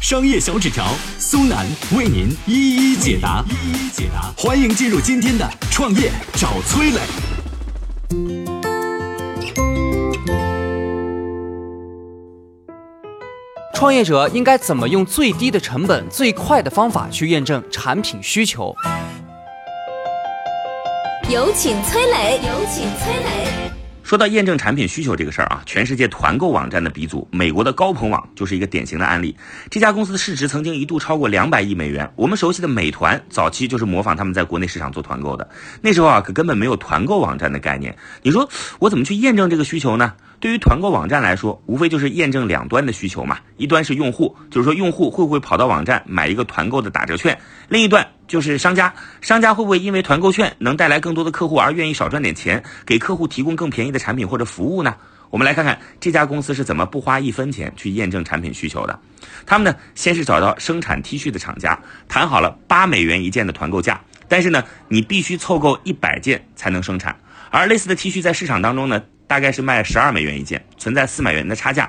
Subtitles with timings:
[0.00, 0.86] 商业小纸条
[1.18, 3.44] 苏南为您一一解答。
[3.50, 7.00] 一一解答，欢迎进入今天的创业找崔磊。
[13.74, 18.74] 创业者应该怎么用最低的成本、最快的方法去验证产品需求？
[21.28, 22.40] 有请崔磊。
[22.42, 23.79] 有请崔磊。
[24.10, 29.36] 说到验证产品需求这个事儿啊，全世界团购网站的鼻祖美国的高朋网就是一个典型的案例。
[29.70, 32.12] 这家公司的市值曾经一度超过两百亿美元。
[32.16, 35.48] 我们熟悉的美团早期就是模仿他们在国内市场做团购的。
[35.80, 37.96] 那时候啊，可根本没有团购网站的概念。
[38.22, 38.50] 你说
[38.80, 40.14] 我怎么去验证这个需求呢？
[40.40, 43.38] 对于团购网站来说，无非就是验证两端的需求嘛。
[43.58, 47.34] 一端是用户，就是说用户会不会跑到网站买一个团购的打折券；
[47.68, 54.96] 另一端就是商家，商家会不会因为团购券能带来更多的客户而愿意少赚点钱，给客户提供更便宜的产品或者服务呢？
[55.28, 58.98] 我们来看看这家公司是怎么不花一分钱去验证产品需求的。
[59.44, 67.14] 他们呢，先是找到生产 T 恤的厂家，谈好了八美元一件的团购价，但是呢，你必须凑够一百件才能生产。
[67.50, 69.02] 而类似的 T 恤在市场当中呢？
[69.30, 71.88] 大概是卖十二美元一件，存在四美元的差价。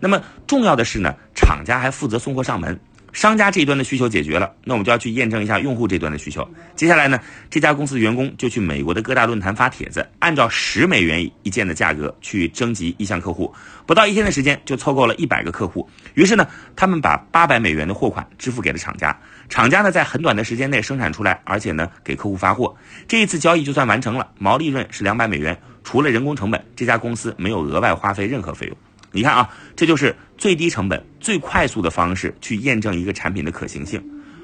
[0.00, 2.76] 那么重要的是呢，厂家还负责送货上门，
[3.12, 6.44] 商家这一端的需求解决了，那我们就要去验证一下用户这端的需求。
[6.74, 13.54] 接下来呢，这家公司的员工就去美国的各大论坛发帖子，按照十美元一件的价格去征集意向客户，
[13.86, 15.88] 不到一天的时间就凑够了一百个客户。
[16.14, 16.44] 于是呢，
[16.74, 19.16] 他们把八百美元的货款支付给了厂家，
[19.50, 22.74] 厂家呢在很短的时间内生产出来，而且呢给客户发货。
[23.08, 25.60] 这一次交易就算完成了，毛利润是两百美元。
[25.82, 28.76] 除了人工成本，这家公司没有额外花费任何费用。
[29.10, 34.00] 你看啊，这就是最低成本、最快速的方式去验证一个产品的可行性。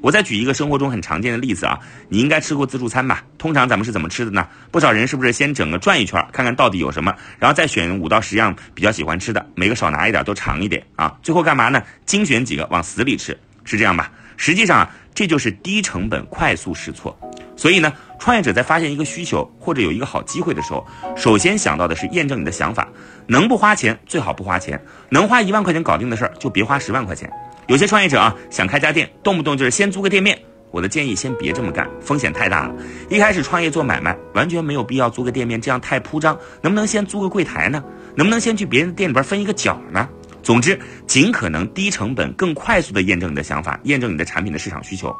[0.00, 1.78] 我再举一个生活中很常见的例子啊，
[2.08, 3.22] 你应该吃过自助餐吧？
[3.36, 4.46] 通常咱们是怎么吃的呢？
[4.72, 11.16] 不少人是不是先整个转一圈，看看到底有什么，然后再选五到十样比较喜欢吃的，每个少拿一点，都尝一点啊？
[11.22, 11.80] 最后干嘛呢？
[12.04, 14.10] 精选几个往死里吃，是这样吧？
[14.38, 17.14] 实际上啊，这就是低成本快速试错。
[17.54, 20.86] 所以呢，创业者在发现一个需求或者有一个好机会的时候，
[21.16, 22.88] 首先想到的是验证你的想法。
[23.26, 24.80] 能不花钱最好不花钱，
[25.10, 27.30] 能花一万块钱搞定的事儿就别花十万块钱。
[27.66, 30.38] 有些创业者啊，想开家店，动不动就是先租个店面。
[30.70, 32.74] 我的建议先别这么干，风险太大了。
[33.10, 36.38] 一开始创业做买卖，完全没有必要租个店面，这样太铺张。
[36.62, 37.82] 能不能先租个柜台呢？
[38.14, 40.08] 能不能先去别人的店里边分一个角呢？
[40.42, 45.14] 总之，尽可能低成本、更快速的验证你的想法，验证你的产品的市场需求。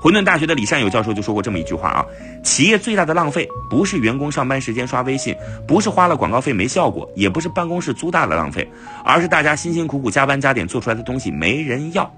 [0.00, 2.06] 混沌大学的李善友教授就说过这么一句话啊：
[2.44, 5.34] 企业最大的浪费，不是员工上班时间刷微信，
[5.66, 8.70] 不是花了广告费没效果，也不是办公室租大的浪费，
[9.04, 12.08] 而是大家辛辛苦苦加班加点做出来的东西没人要。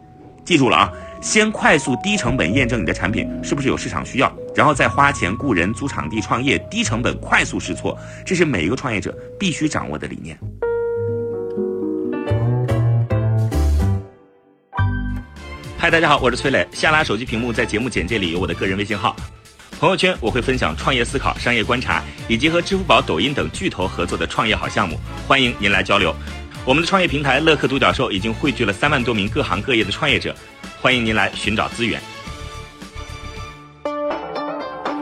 [0.45, 7.97] 记住了啊，先快速低成本验证你的产品是不是有市场需要，然后再花钱雇人租场地创业，低成本快速试错，
[8.27, 10.39] 这是每一个创业者必须掌握的理念。
[15.81, 16.69] 嗨，大家好，我是崔磊。
[16.75, 19.17] 下拉手机屏幕，在节目简介里有我的个人微信号。
[19.79, 26.15] 朋友圈我会分享创业思考、商业观察，以及和支付宝、抖音等巨头合作的创业好项目，欢迎您来交流。
[26.67, 30.37] 我们的创业平台乐客独角兽已经汇聚了三万多名各行各业的创业者，
[30.83, 31.99] 欢迎您来寻找资源。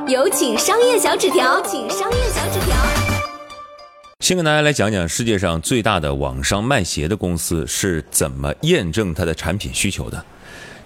[0.06, 2.76] 有请商业小纸条，请商业小纸条。
[4.20, 10.24] 先跟大家来讲讲世界上最大的网上卖鞋的公司是怎么验证它的产品需求的。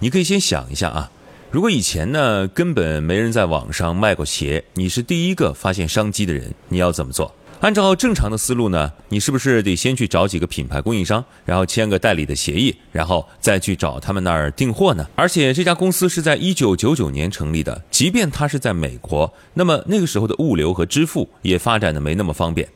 [0.03, 1.09] 你可以先想一下啊，
[1.49, 7.33] 如果以前呢根本没人在网上卖过鞋，你是第一个发现商机的人，你要怎么做？
[7.61, 15.07] 按照正常的思路呢，你是不是得先去找几个品牌供应商，然后签个代理的协议，然后再去找他们那儿订货呢？
[15.15, 22.67] 而且这家公司是在一九九九年成立的，即便它是在美国，那么那个时候的物流和支付也发展的没那么方便，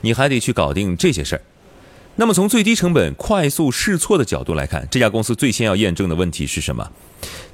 [0.00, 1.42] 你还得去搞定这些事儿。
[2.16, 6.90] 那么从最低成本、快速试错的角度来看，这家公司最先要验证的问题是什么？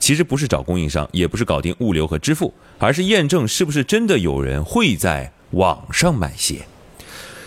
[0.01, 6.67] 其实不是找供应商，也不是搞定物流和支付，而是验证是不是真的有人会在网上买鞋。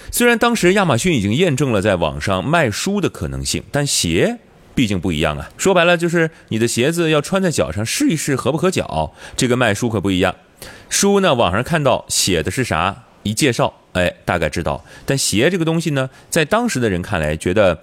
[0.09, 4.39] 虽然当时亚马逊已经验证了在网上卖书的可能性，但鞋
[4.73, 5.49] 毕竟不一样啊。
[5.57, 10.35] 说白了就是你的鞋子要穿在脚上试一试合不合脚，这个卖书可不一样。
[10.89, 13.03] 书呢，网上看到写的是啥？
[13.23, 14.83] 一介绍，哎，大概知道。
[15.05, 17.77] 但鞋这个东西呢，在当时的人看来，觉得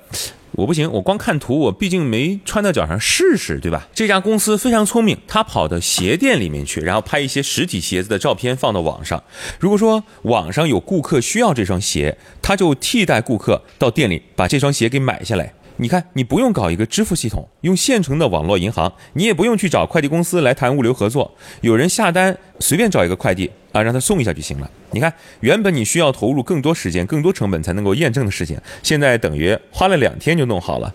[0.52, 3.86] 我不行，我光看图，我毕竟没穿到脚上试试，对吧？
[3.94, 9.22] 这家公司非常聪明，他跑到鞋店里面去，然后拍一些实体鞋子的照片放到网上。
[9.60, 15.52] 如果说网上有顾客需要这双鞋，他就替代顾客到店里把这双鞋给买下来。
[15.80, 24.68] 你看，你不用搞一个支付系统，用现成的网络银行，你也不用去找快递公司来谈物流合作，有人下单，随便找一个快递啊，让他送一下就行了。
[24.90, 30.92] 你看，原本你需要投入更多时间、更多成本才能够验证的事情，现在等于花了两天就弄好了。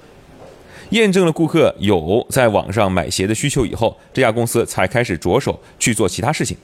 [0.93, 6.55] 验证了顾客有在网上买鞋的需求以后，这家公司才开始着手去做其他事情。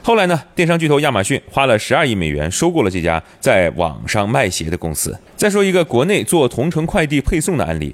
[0.00, 5.18] 后来呢，电商巨头亚马逊花了十二亿美元收购了这家在网上卖鞋的公司。
[5.36, 7.92] 再说一个国内做同城快递配送的案例，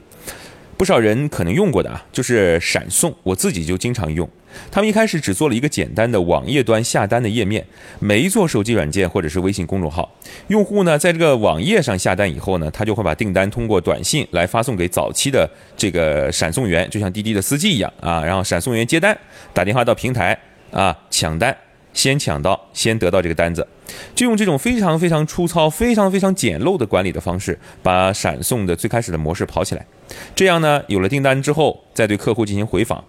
[0.76, 4.28] 不少人可能用过的啊，就是闪送，我自己就经常用。
[4.70, 7.64] 他们一开始只做了一个简单的网页端下单的页面，
[7.98, 10.10] 没做手机软件或者是微信公众号。
[10.48, 19.16] 用户呢，在这个网页上下单以后呢，他就会把订单通过短信来发送给早期的这个闪送员，就像滴滴的司机一样啊，然后闪送员接单，
[19.52, 20.38] 打电话到平台
[20.70, 21.56] 啊抢单。
[21.92, 23.66] 先抢到，先得到这个单子，
[24.14, 29.86] 就用这种非常非常粗糙、非常非常简陋的管理的方式，把闪送的最开始的模式跑起来。
[30.34, 33.04] 这样呢，有了订单之后，再对客户进行回访，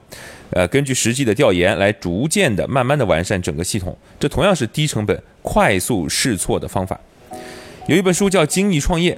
[0.52, 3.98] 呃，根据实际的调研来逐渐的、慢慢的完善整个系统。
[4.20, 7.00] 这同样是低成本、快速试错的方法。
[7.88, 9.16] 有一本书叫《精益创业》。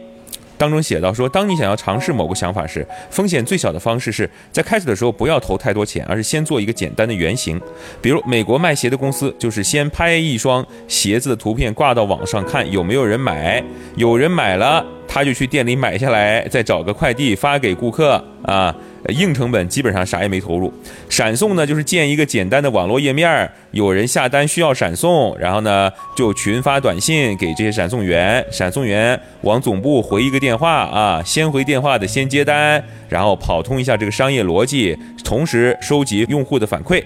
[0.64, 7.60] 当中写到说，当你想要尝试某个想法时，风险最小的方式是在开始的时候不要投太多钱，而是先做一个简单的原型。
[8.02, 13.62] 比如美国卖鞋的公司，就是先拍一双鞋子的图片挂到网上，看有没有人买，
[13.98, 18.74] 有人买了，他就去店里买下来，再找个快递发给顾客啊。
[19.10, 20.74] 硬成本基本上啥也没投入，
[21.10, 37.04] 闪送呢就是建一个简单的网络页面，有人下单需要闪送，然后呢就群发短信给这些闪送员，闪送员往总部回一个电话啊，先回电话的先接单，然后跑通一下这个商业逻辑，同时收集用户的反馈。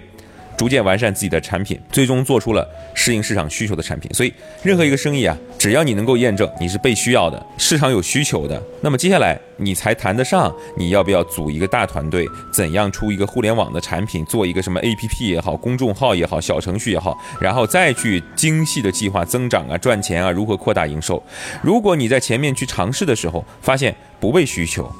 [0.57, 4.11] 逐渐完善自己的产品，最终做出了适应市场需求的产品。
[4.13, 4.33] 所以，
[4.63, 21.21] 任何一个生意啊，只要你能够验证你是被需要的，市场有需求的，那么接下来你才谈得上你要不要组一个大团队，怎样出一个互联网的产品，做一个什么 APP 也好，公众号也好，小程序也好，然后再去精细的计划增长啊、赚钱啊、如何扩大营收。
[21.61, 24.91] 如果你在前面去尝试的时候，发现不被需求，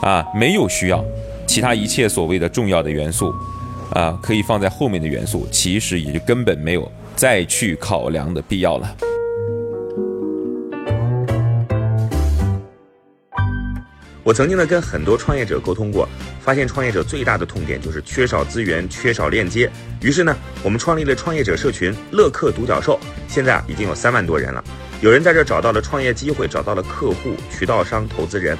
[0.00, 1.04] 啊，没有需要，
[1.46, 3.34] 其他一切所谓的重要的元素。
[3.96, 8.94] 啊，可以放在后面的元素，其实也就根本没有再去考量的必要了。
[14.22, 16.06] 我曾经呢跟很多创业者沟通过，
[16.42, 19.70] 发现创业者最大的痛点就是缺少资源、缺少链接。
[20.02, 24.62] 于是呢，我们创立了创业者社群“乐客独角兽”，现在啊已经有三万多人了。
[25.00, 28.58] 有人在这找到了创业机会，找到了客户、渠道商、投资人。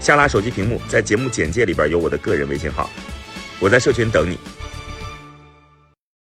[0.00, 2.88] 下拉手机屏幕，在节目简介里边有我的个人微信号。
[3.60, 4.57] 我在社群等你。